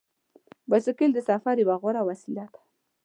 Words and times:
بایسکل 0.69 1.09
د 1.13 1.19
سفر 1.29 1.55
یوه 1.63 1.75
غوره 1.81 2.01
وسیله 2.09 2.45
ده. 2.53 2.61